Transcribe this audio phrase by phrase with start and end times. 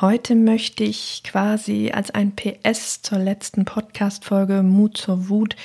[0.00, 5.56] Heute möchte ich quasi als ein PS zur letzten Podcast-Folge Mut zur Wut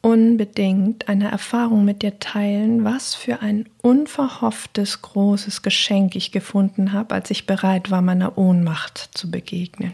[0.00, 7.14] unbedingt eine Erfahrung mit dir teilen, was für ein unverhofftes großes Geschenk ich gefunden habe,
[7.14, 9.92] als ich bereit war, meiner Ohnmacht zu begegnen.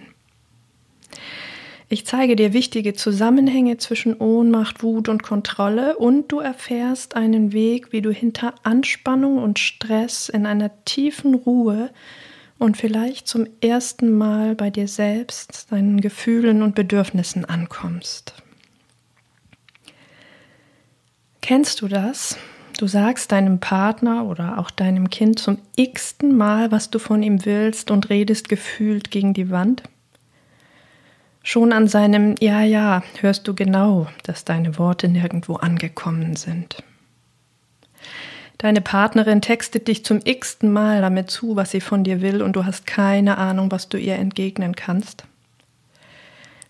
[1.88, 7.92] Ich zeige dir wichtige Zusammenhänge zwischen Ohnmacht, Wut und Kontrolle und du erfährst einen Weg,
[7.92, 11.90] wie du hinter Anspannung und Stress in einer tiefen Ruhe
[12.58, 18.34] und vielleicht zum ersten Mal bei dir selbst, deinen Gefühlen und Bedürfnissen ankommst.
[21.40, 22.38] Kennst du das?
[22.78, 27.44] Du sagst deinem Partner oder auch deinem Kind zum x-ten Mal, was du von ihm
[27.46, 29.82] willst und redest gefühlt gegen die Wand?
[31.42, 36.82] Schon an seinem Ja, ja hörst du genau, dass deine Worte nirgendwo angekommen sind.
[38.58, 42.56] Deine Partnerin textet dich zum x-ten Mal damit zu, was sie von dir will, und
[42.56, 45.24] du hast keine Ahnung, was du ihr entgegnen kannst.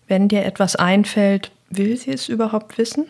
[0.07, 3.05] Wenn dir etwas einfällt, will sie es überhaupt wissen?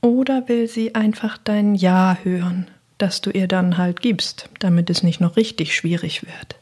[0.00, 5.02] Oder will sie einfach dein Ja hören, das du ihr dann halt gibst, damit es
[5.02, 6.56] nicht noch richtig schwierig wird?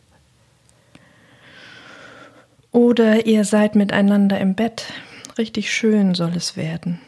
[2.73, 4.93] Oder ihr seid miteinander im Bett,
[5.39, 7.01] richtig schön soll es werden.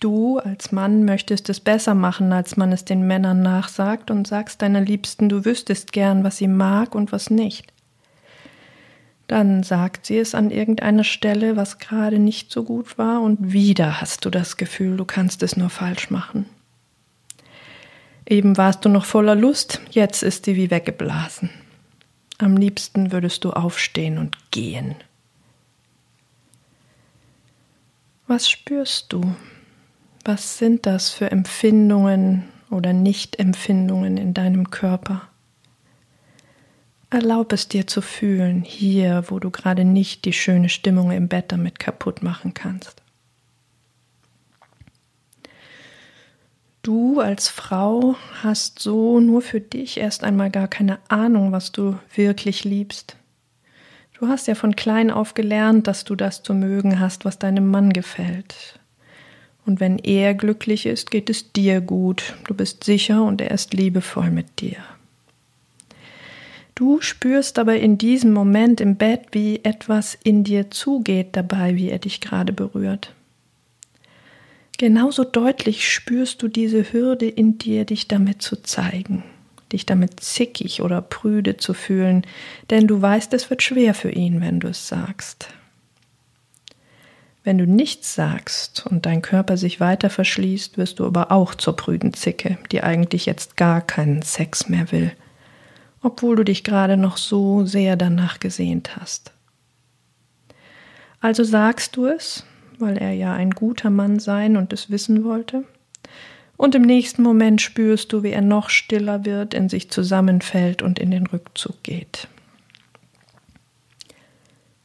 [0.00, 4.62] Du als Mann möchtest es besser machen, als man es den Männern nachsagt und sagst
[4.62, 7.72] deiner Liebsten, du wüsstest gern, was sie mag und was nicht.
[9.28, 14.00] Dann sagt sie es an irgendeiner Stelle, was gerade nicht so gut war, und wieder
[14.00, 16.46] hast du das Gefühl, du kannst es nur falsch machen.
[18.26, 21.50] Eben warst du noch voller Lust, jetzt ist sie wie weggeblasen.
[22.38, 24.94] Am liebsten würdest du aufstehen und gehen.
[28.26, 29.34] Was spürst du?
[30.24, 35.22] Was sind das für Empfindungen oder Nichtempfindungen in deinem Körper?
[37.08, 41.46] Erlaub es dir zu fühlen, hier, wo du gerade nicht die schöne Stimmung im Bett
[41.48, 43.02] damit kaputt machen kannst.
[46.82, 51.98] Du als Frau hast so nur für dich erst einmal gar keine Ahnung, was du
[52.14, 53.16] wirklich liebst.
[54.18, 57.70] Du hast ja von klein auf gelernt, dass du das zu mögen hast, was deinem
[57.70, 58.79] Mann gefällt.
[59.66, 62.34] Und wenn er glücklich ist, geht es dir gut.
[62.46, 64.76] Du bist sicher und er ist liebevoll mit dir.
[66.74, 71.90] Du spürst aber in diesem Moment im Bett, wie etwas in dir zugeht dabei, wie
[71.90, 73.12] er dich gerade berührt.
[74.78, 79.24] Genauso deutlich spürst du diese Hürde in dir, dich damit zu zeigen,
[79.72, 82.22] dich damit zickig oder prüde zu fühlen,
[82.70, 85.48] denn du weißt, es wird schwer für ihn, wenn du es sagst.
[87.42, 91.74] Wenn du nichts sagst und dein Körper sich weiter verschließt, wirst du aber auch zur
[91.74, 95.12] prüden Zicke, die eigentlich jetzt gar keinen Sex mehr will,
[96.02, 99.32] obwohl du dich gerade noch so sehr danach gesehnt hast.
[101.20, 102.44] Also sagst du es,
[102.78, 105.64] weil er ja ein guter Mann sein und es wissen wollte,
[106.60, 110.98] und im nächsten Moment spürst du, wie er noch stiller wird, in sich zusammenfällt und
[110.98, 112.28] in den Rückzug geht.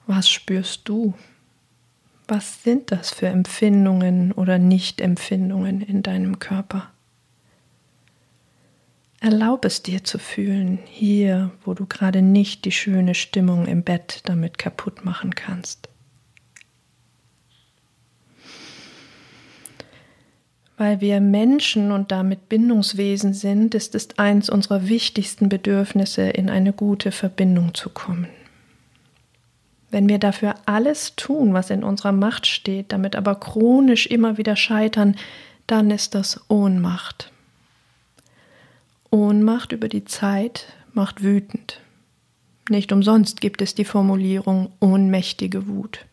[0.07, 1.15] Was spürst du?
[2.27, 6.91] Was sind das für Empfindungen oder Nichtempfindungen in deinem Körper?
[9.19, 14.21] Erlaub es dir zu fühlen, hier, wo du gerade nicht die schöne Stimmung im Bett
[14.25, 15.89] damit kaputt machen kannst.
[20.77, 26.73] Weil wir Menschen und damit Bindungswesen sind, ist es eins unserer wichtigsten Bedürfnisse, in eine
[26.73, 28.27] gute Verbindung zu kommen.
[29.95, 34.57] Wenn wir dafür alles tun, was in unserer Macht steht, damit aber chronisch immer wieder
[34.57, 35.15] scheitern,
[35.67, 37.31] dann ist das Ohnmacht.
[39.09, 41.79] Ohnmacht über die Zeit macht wütend.
[42.69, 46.05] Nicht umsonst gibt es die Formulierung ohnmächtige Wut.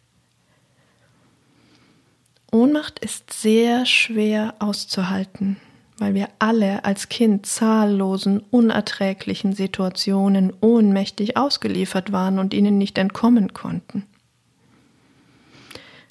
[2.52, 5.56] Ohnmacht ist sehr schwer auszuhalten
[6.02, 13.52] weil wir alle als Kind zahllosen, unerträglichen Situationen ohnmächtig ausgeliefert waren und ihnen nicht entkommen
[13.52, 14.02] konnten.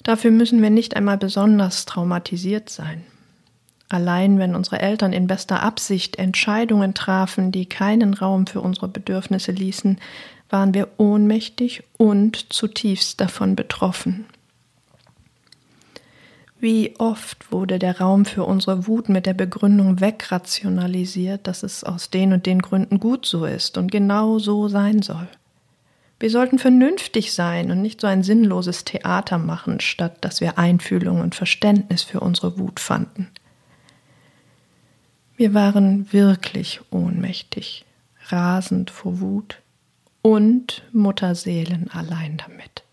[0.02, 3.04] Dafür müssen wir nicht einmal besonders traumatisiert sein.
[3.90, 9.52] Allein wenn unsere Eltern in bester Absicht Entscheidungen trafen, die keinen Raum für unsere Bedürfnisse
[9.52, 9.98] ließen,
[10.48, 14.24] waren wir ohnmächtig und zutiefst davon betroffen.
[16.62, 22.08] Wie oft wurde der Raum für unsere Wut mit der Begründung wegrationalisiert, dass es aus
[22.08, 25.26] den und den Gründen gut so ist und genau so sein soll.
[26.20, 31.20] Wir sollten vernünftig sein und nicht so ein sinnloses Theater machen, statt dass wir Einfühlung
[31.20, 33.28] und Verständnis für unsere Wut fanden.
[35.36, 37.84] Wir waren wirklich ohnmächtig,
[38.28, 39.58] rasend vor Wut
[40.22, 42.84] und Mutterseelen allein damit.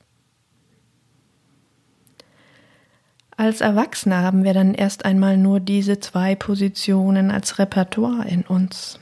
[3.39, 8.99] Als Erwachsene haben wir dann erst einmal nur diese zwei Positionen als Repertoire in uns.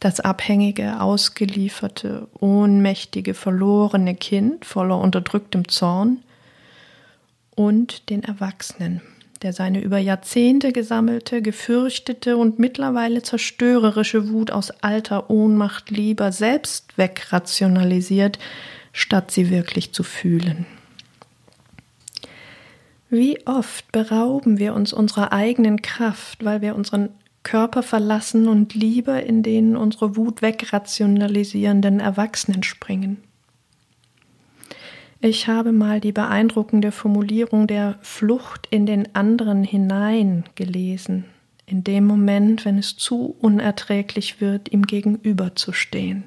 [0.00, 6.22] Das abhängige, ausgelieferte, ohnmächtige, verlorene Kind voller unterdrücktem Zorn
[7.54, 9.02] und den Erwachsenen,
[9.42, 16.96] der seine über Jahrzehnte gesammelte, gefürchtete und mittlerweile zerstörerische Wut aus alter Ohnmacht lieber selbst
[16.96, 18.38] wegrationalisiert,
[18.94, 20.64] statt sie wirklich zu fühlen.
[23.08, 27.10] Wie oft berauben wir uns unserer eigenen Kraft, weil wir unseren
[27.44, 33.18] Körper verlassen und lieber in den unsere Wut wegrationalisierenden Erwachsenen springen.
[35.20, 41.24] Ich habe mal die beeindruckende Formulierung der Flucht in den anderen hinein gelesen,
[41.66, 46.24] in dem Moment, wenn es zu unerträglich wird, ihm gegenüberzustehen.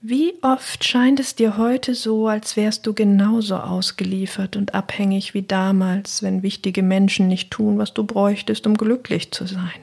[0.00, 5.42] Wie oft scheint es dir heute so, als wärst du genauso ausgeliefert und abhängig wie
[5.42, 9.80] damals, wenn wichtige Menschen nicht tun, was du bräuchtest, um glücklich zu sein?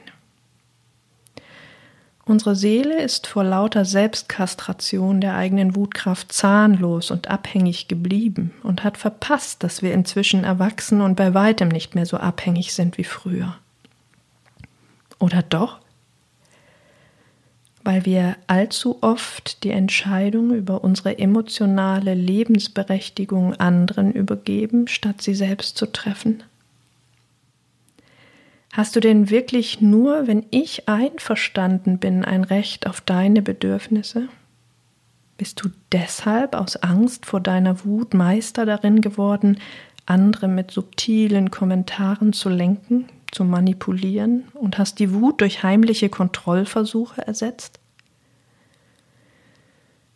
[2.24, 8.96] Unsere Seele ist vor lauter Selbstkastration der eigenen Wutkraft zahnlos und abhängig geblieben und hat
[8.96, 13.54] verpasst, dass wir inzwischen erwachsen und bei weitem nicht mehr so abhängig sind wie früher.
[15.18, 15.78] Oder doch?
[17.86, 25.78] Weil wir allzu oft die Entscheidung über unsere emotionale Lebensberechtigung anderen übergeben, statt sie selbst
[25.78, 26.42] zu treffen?
[28.72, 34.28] Hast du denn wirklich nur, wenn ich einverstanden bin, ein Recht auf deine Bedürfnisse?
[35.38, 39.60] Bist du deshalb aus Angst vor deiner Wut Meister darin geworden,
[40.06, 47.26] andere mit subtilen Kommentaren zu lenken, zu manipulieren und hast die Wut durch heimliche Kontrollversuche
[47.26, 47.80] ersetzt?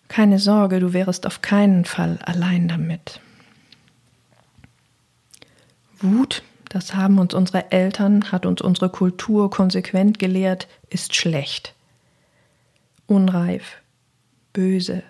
[0.08, 3.20] Keine Sorge, du wärest auf keinen Fall allein damit.
[6.00, 11.74] Wut, das haben uns unsere Eltern, hat uns unsere Kultur konsequent gelehrt, ist schlecht,
[13.06, 13.76] unreif,
[14.52, 15.02] böse,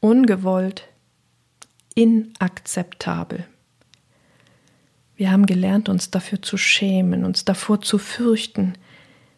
[0.00, 0.88] ungewollt,
[1.94, 3.46] inakzeptabel.
[5.16, 8.74] Wir haben gelernt, uns dafür zu schämen, uns davor zu fürchten.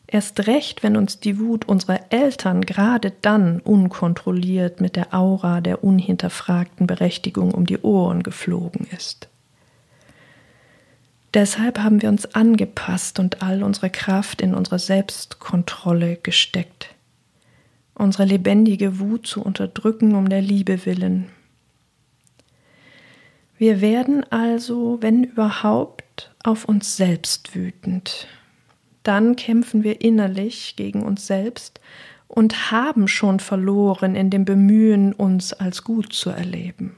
[0.07, 5.83] Erst recht, wenn uns die Wut unserer Eltern gerade dann unkontrolliert mit der Aura der
[5.83, 9.29] unhinterfragten Berechtigung um die Ohren geflogen ist.
[11.35, 16.95] Deshalb haben wir uns angepasst und all unsere Kraft in unsere Selbstkontrolle gesteckt,
[17.95, 21.29] unsere lebendige Wut zu unterdrücken um der Liebe willen,
[23.57, 28.29] wir werden also, wenn überhaupt, auf uns selbst wütend.
[29.03, 31.81] Dann kämpfen wir innerlich gegen uns selbst
[32.27, 36.97] und haben schon verloren in dem Bemühen, uns als gut zu erleben.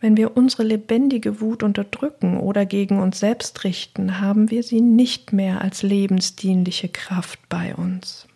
[0.00, 5.32] Wenn wir unsere lebendige Wut unterdrücken oder gegen uns selbst richten, haben wir sie nicht
[5.32, 8.28] mehr als lebensdienliche Kraft bei uns.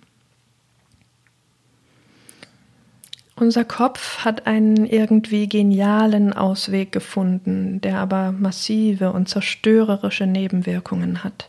[3.41, 11.49] Unser Kopf hat einen irgendwie genialen Ausweg gefunden, der aber massive und zerstörerische Nebenwirkungen hat.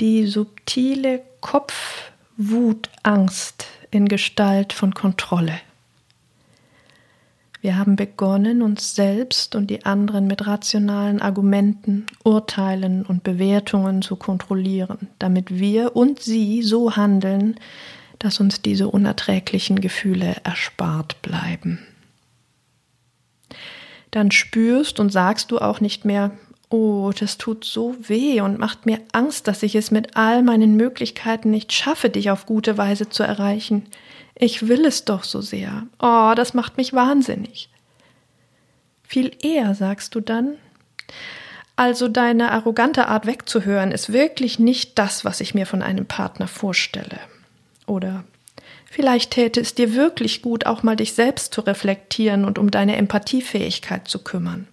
[0.00, 5.60] Die subtile Kopfwutangst in Gestalt von Kontrolle.
[7.60, 14.16] Wir haben begonnen, uns selbst und die anderen mit rationalen Argumenten, Urteilen und Bewertungen zu
[14.16, 17.56] kontrollieren, damit wir und sie so handeln,
[18.22, 21.84] dass uns diese unerträglichen Gefühle erspart bleiben.
[24.12, 26.30] Dann spürst und sagst du auch nicht mehr,
[26.68, 30.76] oh, das tut so weh und macht mir Angst, dass ich es mit all meinen
[30.76, 33.86] Möglichkeiten nicht schaffe, dich auf gute Weise zu erreichen.
[34.36, 35.88] Ich will es doch so sehr.
[35.98, 37.70] Oh, das macht mich wahnsinnig.
[39.02, 40.54] Viel eher sagst du dann,
[41.74, 46.46] also deine arrogante Art wegzuhören ist wirklich nicht das, was ich mir von einem Partner
[46.46, 47.18] vorstelle.
[47.92, 48.24] Oder
[48.86, 52.96] vielleicht täte es dir wirklich gut, auch mal dich selbst zu reflektieren und um deine
[52.96, 54.66] Empathiefähigkeit zu kümmern.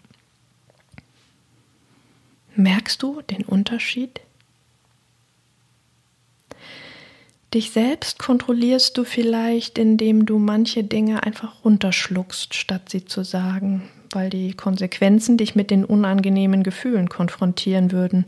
[2.55, 4.21] Merkst du den Unterschied?
[7.53, 13.89] Dich selbst kontrollierst du vielleicht, indem du manche Dinge einfach runterschluckst, statt sie zu sagen,
[14.11, 18.23] weil die Konsequenzen dich mit den unangenehmen Gefühlen konfrontieren würden.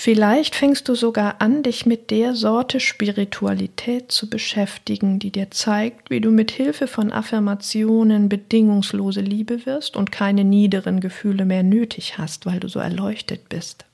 [0.00, 6.08] Vielleicht fängst du sogar an, dich mit der Sorte Spiritualität zu beschäftigen, die dir zeigt,
[6.08, 12.16] wie du mit Hilfe von Affirmationen bedingungslose Liebe wirst und keine niederen Gefühle mehr nötig
[12.16, 13.86] hast, weil du so erleuchtet bist.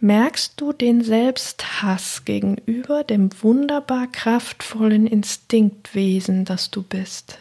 [0.00, 7.38] merkst du den Selbsthass gegenüber dem wunderbar kraftvollen Instinktwesen, das du bist,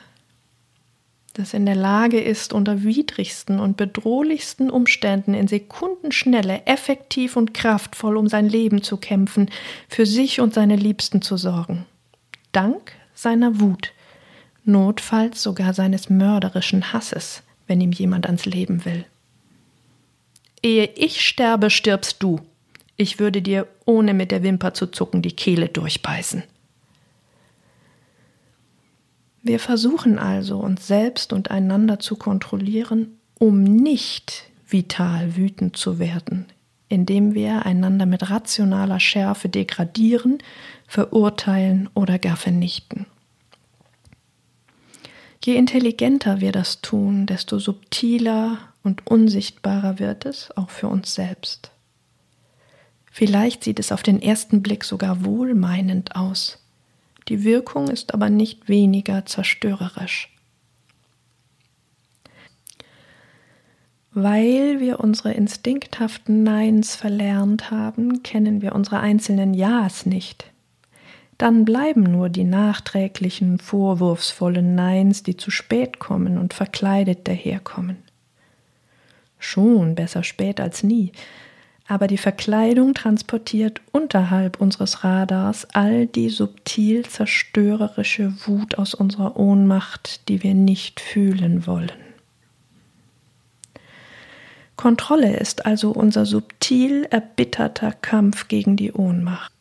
[1.33, 8.17] das in der Lage ist, unter widrigsten und bedrohlichsten Umständen in Sekundenschnelle effektiv und kraftvoll
[8.17, 9.49] um sein Leben zu kämpfen,
[9.89, 11.85] für sich und seine Liebsten zu sorgen.
[12.51, 13.93] Dank seiner Wut,
[14.63, 19.05] notfalls sogar seines mörderischen Hasses, wenn ihm jemand ans Leben will.
[20.61, 22.41] Ehe ich sterbe, stirbst du,
[22.95, 26.43] ich würde dir, ohne mit der Wimper zu zucken, die Kehle durchbeißen.
[29.45, 36.45] Wir versuchen also, uns selbst und einander zu kontrollieren, um nicht vital wütend zu werden,
[36.87, 40.37] indem wir einander mit rationaler Schärfe degradieren,
[40.87, 43.05] verurteilen oder gar vernichten.
[45.43, 51.71] Je intelligenter wir das tun, desto subtiler und unsichtbarer wird es auch für uns selbst.
[53.11, 56.62] Vielleicht sieht es auf den ersten Blick sogar wohlmeinend aus.
[57.27, 60.29] Die Wirkung ist aber nicht weniger zerstörerisch.
[64.11, 70.51] Weil wir unsere instinkthaften Neins verlernt haben, kennen wir unsere einzelnen Ja's nicht.
[71.39, 77.97] Dann bleiben nur die nachträglichen, vorwurfsvollen Neins, die zu spät kommen und verkleidet daherkommen.
[79.39, 81.11] Schon besser spät als nie,
[81.93, 90.27] aber die Verkleidung transportiert unterhalb unseres Radars all die subtil zerstörerische Wut aus unserer Ohnmacht,
[90.27, 91.91] die wir nicht fühlen wollen.
[94.75, 99.51] Kontrolle ist also unser subtil erbitterter Kampf gegen die Ohnmacht.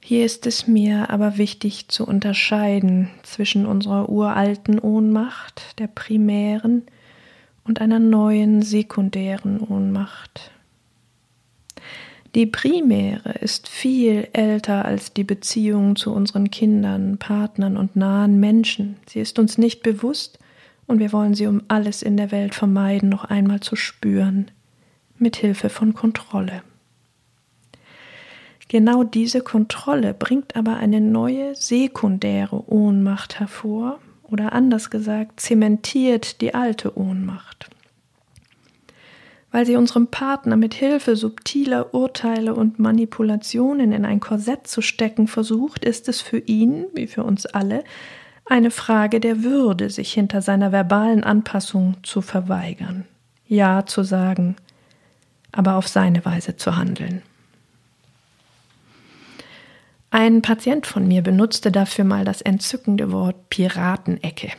[0.00, 6.82] Hier ist es mir aber wichtig zu unterscheiden zwischen unserer uralten Ohnmacht, der primären,
[7.62, 10.50] und einer neuen sekundären Ohnmacht,
[12.34, 18.96] die primäre ist viel älter als die Beziehung zu unseren Kindern, Partnern und nahen Menschen.
[19.08, 20.38] Sie ist uns nicht bewusst
[20.86, 24.50] und wir wollen sie um alles in der Welt vermeiden, noch einmal zu spüren,
[25.18, 26.62] mit Hilfe von Kontrolle.
[28.68, 36.54] Genau diese Kontrolle bringt aber eine neue sekundäre Ohnmacht hervor oder anders gesagt zementiert die
[36.54, 37.70] alte Ohnmacht
[39.50, 45.26] weil sie unserem Partner mit Hilfe subtiler Urteile und Manipulationen in ein Korsett zu stecken
[45.26, 47.84] versucht, ist es für ihn, wie für uns alle,
[48.44, 53.04] eine Frage der Würde, sich hinter seiner verbalen Anpassung zu verweigern,
[53.46, 54.56] Ja zu sagen,
[55.52, 57.22] aber auf seine Weise zu handeln.
[60.10, 64.52] Ein Patient von mir benutzte dafür mal das entzückende Wort Piratenecke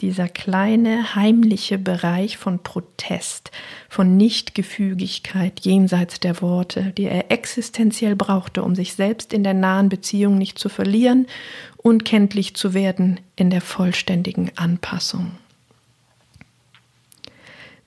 [0.00, 3.50] dieser kleine heimliche Bereich von Protest,
[3.88, 9.88] von Nichtgefügigkeit jenseits der Worte, die er existenziell brauchte, um sich selbst in der nahen
[9.88, 11.26] Beziehung nicht zu verlieren
[11.76, 15.32] und kenntlich zu werden in der vollständigen Anpassung.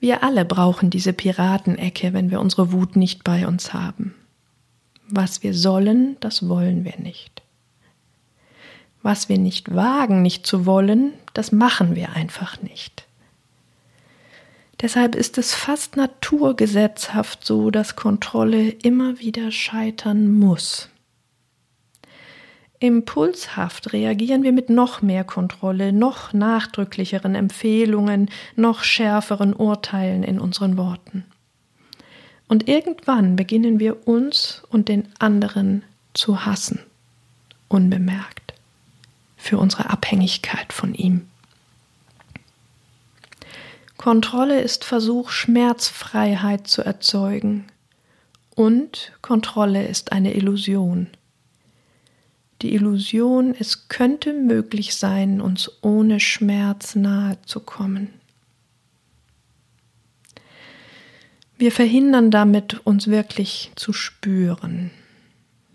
[0.00, 4.14] Wir alle brauchen diese Piratenecke, wenn wir unsere Wut nicht bei uns haben.
[5.08, 7.43] Was wir sollen, das wollen wir nicht.
[9.04, 13.04] Was wir nicht wagen, nicht zu wollen, das machen wir einfach nicht.
[14.80, 20.88] Deshalb ist es fast naturgesetzhaft so, dass Kontrolle immer wieder scheitern muss.
[22.78, 30.78] Impulshaft reagieren wir mit noch mehr Kontrolle, noch nachdrücklicheren Empfehlungen, noch schärferen Urteilen in unseren
[30.78, 31.26] Worten.
[32.48, 35.82] Und irgendwann beginnen wir uns und den anderen
[36.14, 36.80] zu hassen,
[37.68, 38.43] unbemerkt
[39.44, 41.28] für unsere Abhängigkeit von ihm.
[43.98, 47.66] Kontrolle ist Versuch, Schmerzfreiheit zu erzeugen.
[48.54, 51.08] Und Kontrolle ist eine Illusion.
[52.62, 58.14] Die Illusion, es könnte möglich sein, uns ohne Schmerz nahe zu kommen.
[61.58, 64.90] Wir verhindern damit, uns wirklich zu spüren.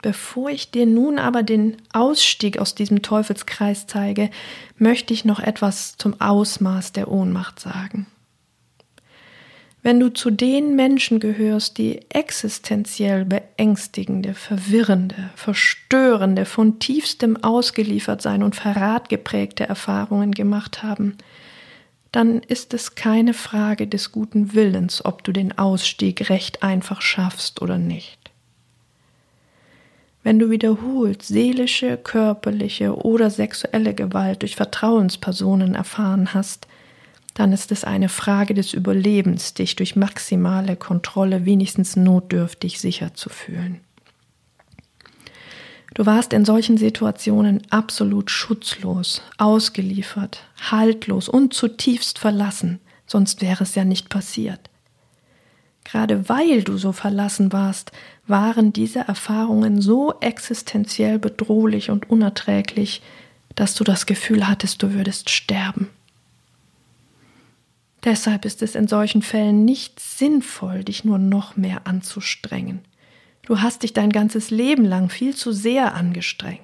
[0.02, 4.30] Bevor ich dir nun aber den Ausstieg aus diesem Teufelskreis zeige,
[4.78, 8.08] möchte ich noch etwas zum Ausmaß der Ohnmacht sagen.
[9.82, 18.56] Wenn du zu den Menschen gehörst, die existenziell beängstigende, verwirrende, verstörende, von tiefstem Ausgeliefertsein und
[18.56, 21.18] Verrat geprägte Erfahrungen gemacht haben,
[22.12, 27.62] dann ist es keine Frage des guten Willens, ob du den Ausstieg recht einfach schaffst
[27.62, 28.19] oder nicht.
[30.30, 36.68] Wenn du wiederholt seelische, körperliche oder sexuelle Gewalt durch Vertrauenspersonen erfahren hast,
[37.34, 43.30] dann ist es eine Frage des Überlebens, dich durch maximale Kontrolle wenigstens notdürftig sicher zu
[43.30, 43.80] fühlen.
[45.96, 53.74] Du warst in solchen Situationen absolut schutzlos, ausgeliefert, haltlos und zutiefst verlassen, sonst wäre es
[53.74, 54.70] ja nicht passiert.
[55.92, 57.92] Gerade weil du so verlassen warst,
[58.28, 63.02] waren diese Erfahrungen so existenziell bedrohlich und unerträglich,
[63.56, 65.90] dass du das Gefühl hattest, du würdest sterben.
[68.04, 72.82] Deshalb ist es in solchen Fällen nicht sinnvoll, dich nur noch mehr anzustrengen.
[73.42, 76.62] Du hast dich dein ganzes Leben lang viel zu sehr angestrengt.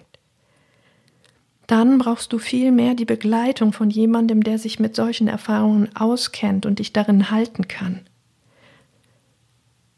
[1.65, 6.77] Dann brauchst du vielmehr die Begleitung von jemandem, der sich mit solchen Erfahrungen auskennt und
[6.77, 8.01] dich darin halten kann.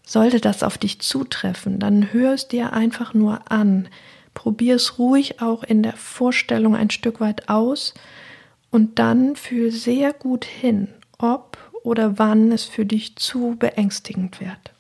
[0.10, 3.90] Sollte das auf dich zutreffen, dann hör es dir einfach nur an,
[4.34, 7.94] probier es ruhig auch in der Vorstellung ein Stück weit aus
[8.72, 10.88] und dann fühl sehr gut hin,
[11.18, 14.72] ob oder wann es für dich zu beängstigend wird.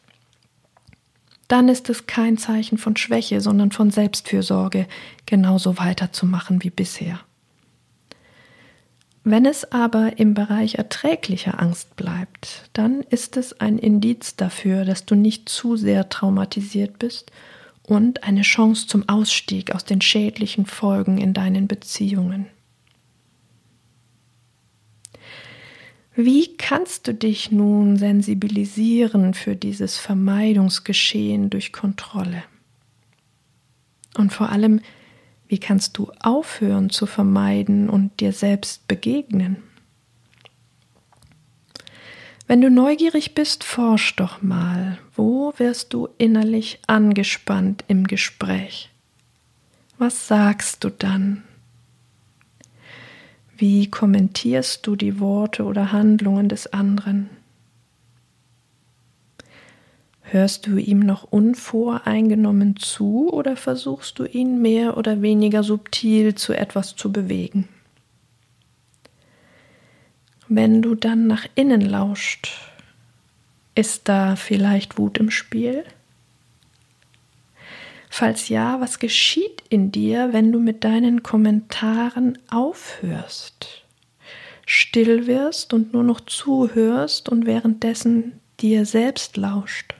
[1.49, 4.87] Dann ist es kein Zeichen von Schwäche, sondern von Selbstfürsorge,
[5.25, 7.19] genauso weiterzumachen wie bisher.
[9.29, 15.05] Wenn es aber im Bereich erträglicher Angst bleibt, dann ist es ein Indiz dafür, dass
[15.05, 17.33] du nicht zu sehr traumatisiert bist
[17.83, 22.45] und eine Chance zum Ausstieg aus den schädlichen Folgen in deinen Beziehungen.
[26.15, 32.43] Wie kannst du dich nun sensibilisieren für dieses Vermeidungsgeschehen durch Kontrolle?
[34.15, 34.79] Und vor allem,
[35.47, 39.63] wie kannst du aufhören zu vermeiden und dir selbst begegnen?
[42.47, 48.89] Wenn du neugierig bist, forsch doch mal, wo wirst du innerlich angespannt im Gespräch?
[49.97, 51.43] Was sagst du dann?
[53.57, 57.29] Wie kommentierst du die Worte oder Handlungen des anderen?
[60.29, 66.51] Hörst du ihm noch unvoreingenommen zu oder versuchst du ihn mehr oder weniger subtil zu
[66.51, 67.69] etwas zu bewegen?
[70.49, 72.59] Wenn du dann nach innen lauscht,
[73.73, 75.85] ist da vielleicht Wut im Spiel?
[78.09, 83.85] Falls ja, was geschieht in dir, wenn du mit deinen Kommentaren aufhörst,
[84.65, 89.96] still wirst und nur noch zuhörst und währenddessen dir selbst lauscht?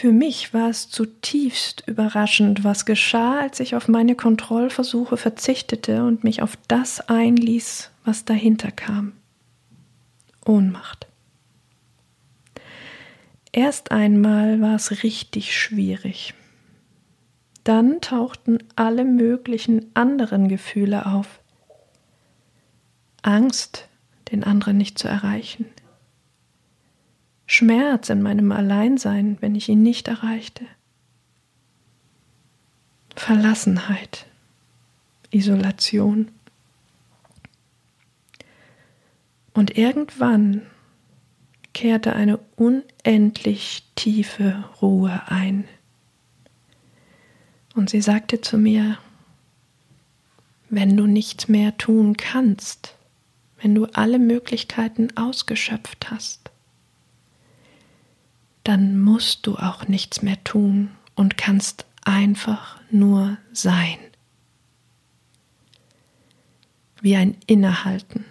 [0.00, 6.24] Für mich war es zutiefst überraschend, was geschah, als ich auf meine Kontrollversuche verzichtete und
[6.24, 9.12] mich auf das einließ, was dahinter kam.
[10.46, 11.06] Ohnmacht.
[13.52, 16.32] Erst einmal war es richtig schwierig.
[17.62, 21.40] Dann tauchten alle möglichen anderen Gefühle auf.
[23.20, 23.86] Angst,
[24.32, 25.66] den anderen nicht zu erreichen.
[27.52, 30.64] Schmerz in meinem Alleinsein, wenn ich ihn nicht erreichte.
[33.16, 34.26] Verlassenheit,
[35.32, 36.28] Isolation.
[39.52, 40.62] Und irgendwann
[41.74, 45.64] kehrte eine unendlich tiefe Ruhe ein.
[47.74, 48.96] Und sie sagte zu mir,
[50.68, 52.94] wenn du nichts mehr tun kannst,
[53.60, 56.49] wenn du alle Möglichkeiten ausgeschöpft hast,
[58.70, 63.98] dann musst du auch nichts mehr tun und kannst einfach nur sein.
[67.00, 68.26] Wie ein Innehalten,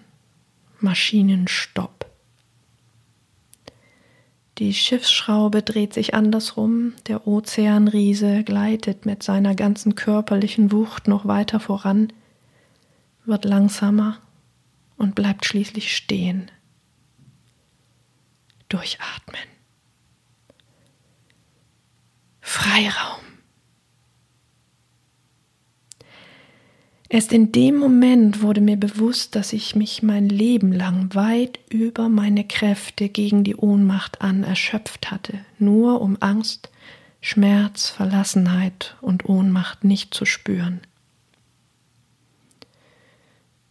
[0.79, 2.09] Maschinenstopp.
[4.59, 11.59] Die Schiffsschraube dreht sich andersrum, der Ozeanriese gleitet mit seiner ganzen körperlichen Wucht noch weiter
[11.59, 12.13] voran,
[13.25, 14.19] wird langsamer
[14.95, 16.49] und bleibt schließlich stehen.
[18.69, 19.58] Durchatmen.
[22.51, 23.21] Freiraum.
[27.07, 32.09] Erst in dem Moment wurde mir bewusst, dass ich mich mein Leben lang weit über
[32.09, 36.71] meine Kräfte gegen die Ohnmacht an erschöpft hatte, nur um Angst,
[37.21, 40.81] Schmerz, Verlassenheit und Ohnmacht nicht zu spüren.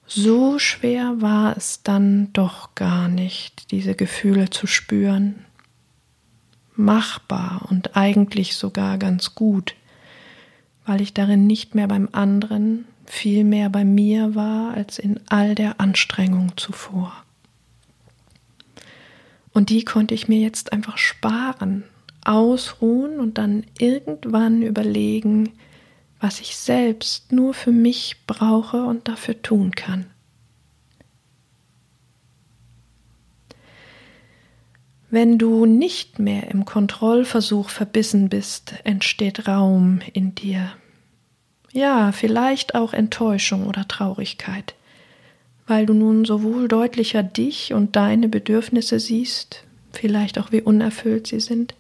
[0.07, 5.45] So schwer war es dann doch gar nicht, diese Gefühle zu spüren.
[6.79, 9.75] Machbar und eigentlich sogar ganz gut,
[10.87, 15.57] weil ich darin nicht mehr beim anderen, viel mehr bei mir war als in all
[15.57, 17.13] der Anstrengung zuvor.
[19.53, 21.83] Und die konnte ich mir jetzt einfach sparen,
[22.25, 25.55] ausruhen und dann irgendwann überlegen,
[26.21, 30.07] was ich selbst nur für mich brauche und dafür tun kann.
[35.11, 40.73] Wenn du nicht mehr im Kontrollversuch verbissen bist, entsteht Raum in dir.
[41.73, 44.75] Ja, vielleicht auch Enttäuschung oder Traurigkeit,
[45.67, 51.41] weil du nun sowohl deutlicher dich und deine Bedürfnisse siehst, vielleicht auch wie unerfüllt sie
[51.41, 51.75] sind,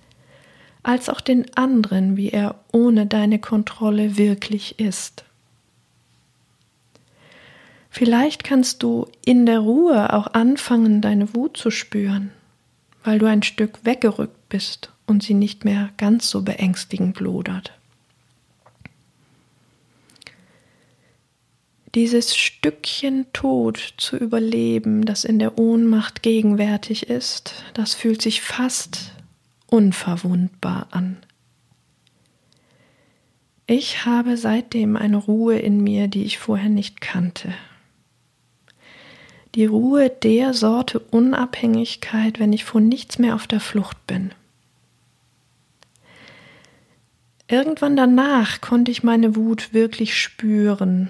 [0.83, 5.25] als auch den anderen, wie er ohne deine Kontrolle wirklich ist.
[7.91, 12.31] Vielleicht kannst du in der Ruhe auch anfangen, deine Wut zu spüren,
[13.09, 17.73] weil du ein Stück weggerückt bist und sie nicht mehr ganz so beängstigend lodert.
[21.95, 29.13] Dieses Stückchen Tod zu überleben, das in der Ohnmacht gegenwärtig ist, das fühlt sich fast
[29.71, 31.17] unverwundbar an.
[33.67, 37.55] Ich habe seitdem eine Ruhe in mir, die ich vorher nicht kannte.
[39.59, 44.31] Die Ruhe der Sorte Unabhängigkeit, wenn ich vor nichts mehr auf der Flucht bin.
[47.49, 51.09] Irgendwann danach konnte ich meine Wut wirklich spüren,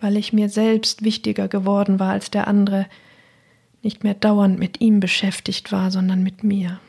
[0.00, 2.86] weil ich mir selbst wichtiger geworden war als der andere,
[3.82, 6.80] nicht mehr dauernd mit ihm beschäftigt war, sondern mit mir.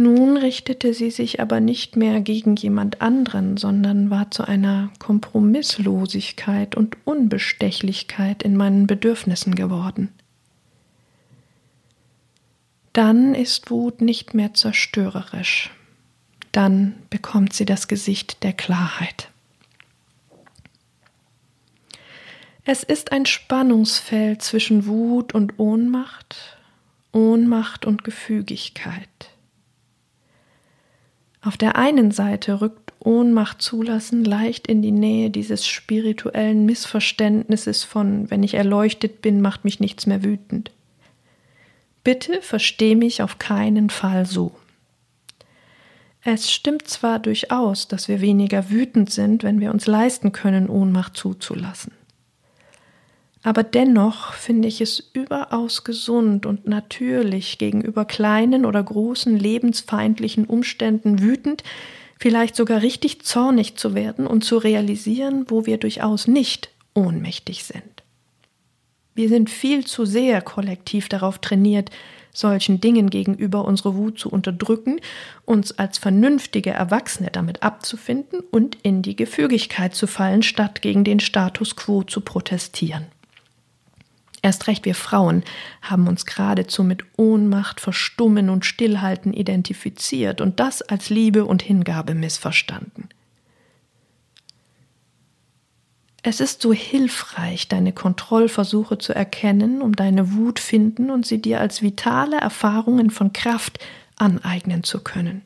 [0.00, 6.74] Nun richtete sie sich aber nicht mehr gegen jemand anderen, sondern war zu einer Kompromisslosigkeit
[6.74, 10.08] und Unbestechlichkeit in meinen Bedürfnissen geworden.
[12.94, 15.68] Dann ist Wut nicht mehr zerstörerisch,
[16.50, 19.28] dann bekommt sie das Gesicht der Klarheit.
[22.64, 26.56] Es ist ein Spannungsfeld zwischen Wut und Ohnmacht,
[27.12, 29.29] Ohnmacht und Gefügigkeit.
[31.42, 38.30] Auf der einen Seite rückt Ohnmacht zulassen leicht in die Nähe dieses spirituellen Missverständnisses von
[38.30, 40.70] wenn ich erleuchtet bin, macht mich nichts mehr wütend.
[42.04, 44.52] Bitte versteh mich auf keinen Fall so.
[46.22, 51.16] Es stimmt zwar durchaus, dass wir weniger wütend sind, wenn wir uns leisten können, Ohnmacht
[51.16, 51.92] zuzulassen.
[53.42, 61.20] Aber dennoch finde ich es überaus gesund und natürlich gegenüber kleinen oder großen lebensfeindlichen Umständen
[61.20, 61.64] wütend,
[62.18, 68.02] vielleicht sogar richtig zornig zu werden und zu realisieren, wo wir durchaus nicht ohnmächtig sind.
[69.14, 71.90] Wir sind viel zu sehr kollektiv darauf trainiert,
[72.32, 75.00] solchen Dingen gegenüber unsere Wut zu unterdrücken,
[75.46, 81.20] uns als vernünftige Erwachsene damit abzufinden und in die Gefügigkeit zu fallen, statt gegen den
[81.20, 83.06] Status quo zu protestieren.
[84.42, 85.44] Erst recht wir Frauen
[85.82, 92.14] haben uns geradezu mit Ohnmacht, Verstummen und Stillhalten identifiziert und das als Liebe und Hingabe
[92.14, 93.08] missverstanden.
[96.22, 101.60] Es ist so hilfreich, deine Kontrollversuche zu erkennen, um deine Wut finden und sie dir
[101.60, 103.78] als vitale Erfahrungen von Kraft
[104.16, 105.42] aneignen zu können.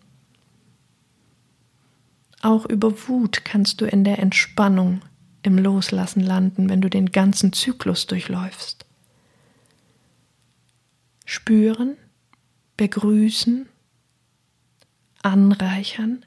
[2.43, 5.01] Auch über Wut kannst du in der Entspannung
[5.43, 8.84] im Loslassen landen, wenn du den ganzen Zyklus durchläufst.
[11.25, 11.97] Spüren,
[12.77, 13.69] begrüßen,
[15.23, 16.25] anreichern,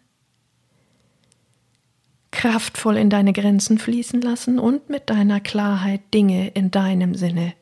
[2.32, 7.54] kraftvoll in deine Grenzen fließen lassen und mit deiner Klarheit Dinge in deinem Sinne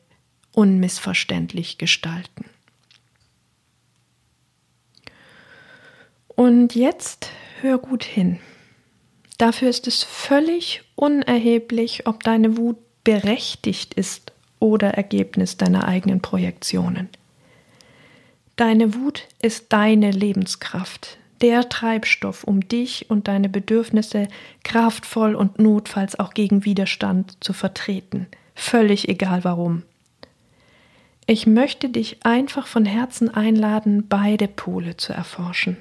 [0.52, 2.46] unmissverständlich gestalten.
[6.28, 8.38] Und jetzt hör gut hin.
[9.38, 17.08] Dafür ist es völlig unerheblich, ob deine Wut berechtigt ist oder Ergebnis deiner eigenen Projektionen.
[18.56, 24.28] Deine Wut ist deine Lebenskraft, der Treibstoff, um dich und deine Bedürfnisse
[24.64, 29.82] kraftvoll und notfalls auch gegen Widerstand zu vertreten, völlig egal warum.
[31.26, 35.76] Ich möchte dich einfach von Herzen einladen, beide Pole zu erforschen.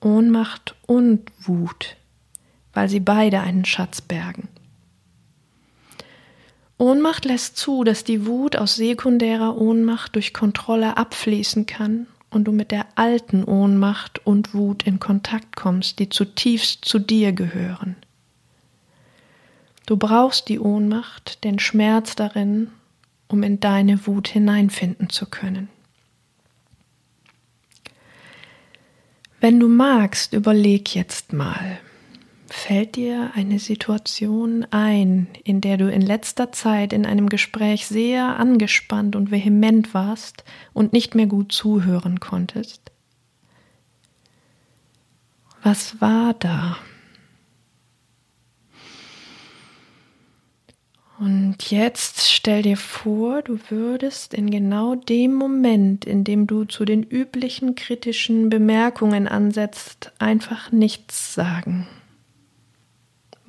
[0.00, 1.96] Ohnmacht und Wut
[2.72, 4.48] weil sie beide einen Schatz bergen.
[6.80, 12.52] Ohnmacht lässt zu, dass die Wut aus sekundärer Ohnmacht durch Kontrolle abfließen kann und du
[12.52, 17.96] mit der alten Ohnmacht und Wut in Kontakt kommst, die zutiefst zu dir gehören.
[19.84, 22.70] Du brauchst die Ohnmacht, den Schmerz darin,
[23.28, 25.68] um in deine Wut hineinfinden zu können.
[29.38, 31.78] Wenn du magst, überleg jetzt mal,
[32.52, 38.38] fällt dir eine Situation ein, in der du in letzter Zeit in einem Gespräch sehr
[38.38, 42.90] angespannt und vehement warst und nicht mehr gut zuhören konntest?
[45.62, 46.76] Was war da?
[51.18, 56.86] Und jetzt stell dir vor, du würdest in genau dem Moment, in dem du zu
[56.86, 61.86] den üblichen kritischen Bemerkungen ansetzt, einfach nichts sagen.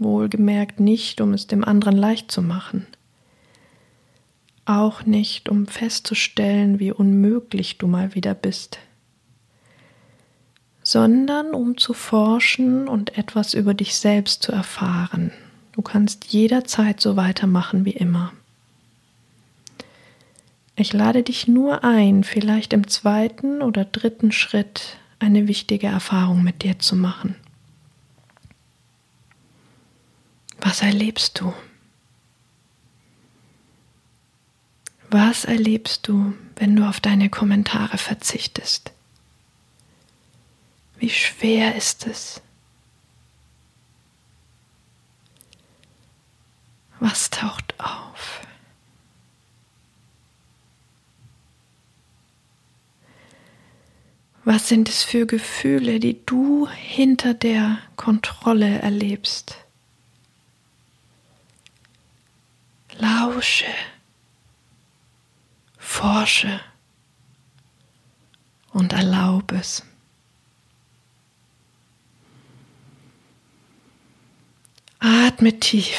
[0.01, 2.87] Wohlgemerkt nicht, um es dem anderen leicht zu machen.
[4.65, 8.79] Auch nicht, um festzustellen, wie unmöglich du mal wieder bist,
[10.83, 15.31] sondern um zu forschen und etwas über dich selbst zu erfahren
[15.73, 18.33] Du kannst jederzeit so weitermachen wie immer.
[20.75, 26.63] Ich lade dich nur ein, vielleicht im zweiten oder dritten Schritt eine wichtige Erfahrung mit
[26.63, 27.35] dir zu machen.
[30.61, 31.53] Was erlebst du?
[35.09, 38.91] Was erlebst du, wenn du auf deine Kommentare verzichtest?
[40.99, 42.41] Wie schwer ist es?
[46.99, 48.41] Was taucht auf?
[54.43, 59.57] Was sind es für Gefühle, die du hinter der Kontrolle erlebst?
[63.01, 63.65] Lausche,
[65.79, 66.61] forsche
[68.73, 69.83] und erlaube es.
[74.99, 75.97] Atme tief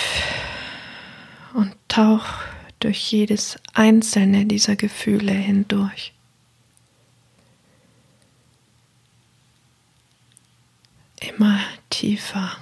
[1.54, 2.24] und tauch
[2.78, 6.12] durch jedes einzelne dieser Gefühle hindurch.
[11.18, 11.58] Immer
[11.90, 12.56] tiefer.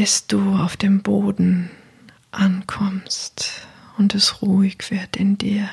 [0.00, 1.70] Bis du auf dem Boden
[2.30, 5.68] ankommst und es ruhig wird in dir.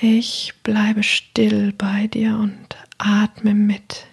[0.00, 4.06] Ich bleibe still bei dir und atme mit.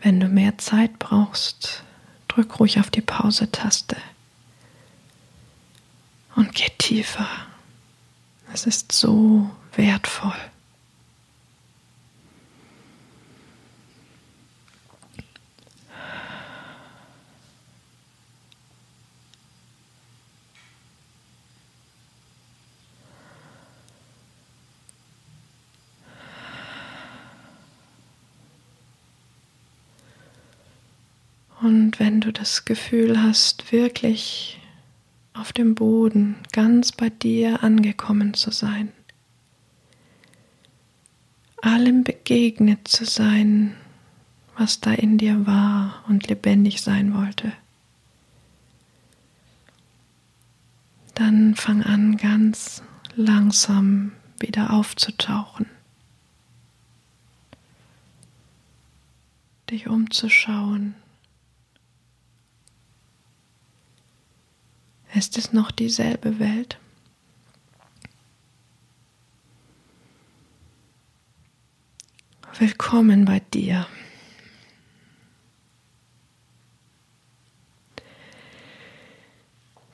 [0.00, 1.82] Wenn du mehr Zeit brauchst,
[2.28, 3.96] drück ruhig auf die Pause-Taste
[6.36, 7.28] und geh tiefer.
[8.52, 10.32] Es ist so wertvoll.
[31.60, 34.60] Und wenn du das Gefühl hast, wirklich
[35.34, 38.92] auf dem Boden ganz bei dir angekommen zu sein,
[41.60, 43.74] allem begegnet zu sein,
[44.56, 47.52] was da in dir war und lebendig sein wollte,
[51.14, 52.82] dann fang an ganz
[53.16, 55.66] langsam wieder aufzutauchen,
[59.70, 60.94] dich umzuschauen.
[65.14, 66.78] Ist es noch dieselbe Welt?
[72.58, 73.86] Willkommen bei dir.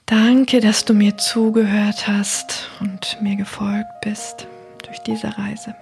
[0.06, 4.48] Danke, dass du mir zugehört hast und mir gefolgt bist
[4.84, 5.74] durch diese Reise.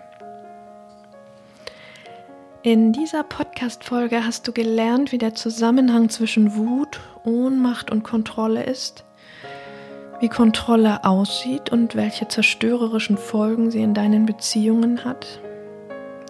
[2.62, 9.04] In dieser Podcast-Folge hast du gelernt, wie der Zusammenhang zwischen Wut, Ohnmacht und Kontrolle ist
[10.22, 15.40] wie Kontrolle aussieht und welche zerstörerischen Folgen sie in deinen Beziehungen hat,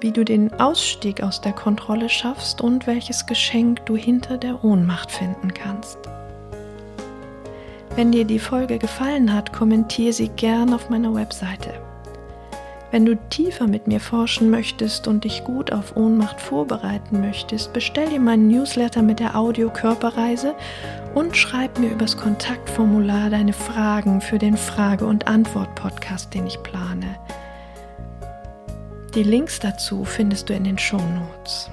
[0.00, 5.12] wie du den Ausstieg aus der Kontrolle schaffst und welches Geschenk du hinter der Ohnmacht
[5.12, 5.98] finden kannst.
[7.94, 11.74] Wenn dir die Folge gefallen hat, kommentiere sie gern auf meiner Webseite.
[12.92, 18.10] Wenn du tiefer mit mir forschen möchtest und dich gut auf Ohnmacht vorbereiten möchtest, bestell
[18.10, 20.54] dir meinen Newsletter mit der Audio-Körperreise
[21.14, 27.16] und schreib mir übers Kontaktformular deine Fragen für den Frage- und Antwort-Podcast, den ich plane.
[29.14, 31.70] Die Links dazu findest du in den Show Notes.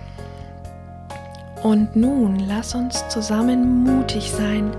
[1.64, 4.72] Und nun lass uns zusammen mutig sein,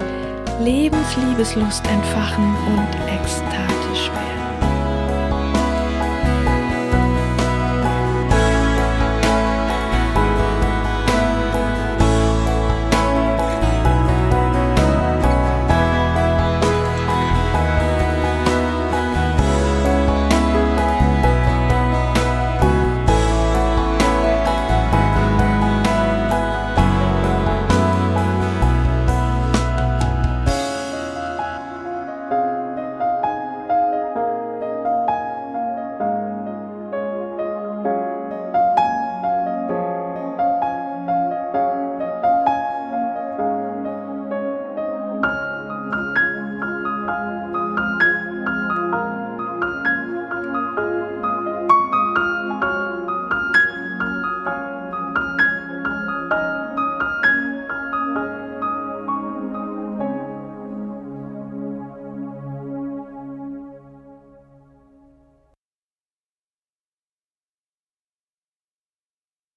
[0.64, 4.19] Lebensliebeslust entfachen und ekstatisch werden.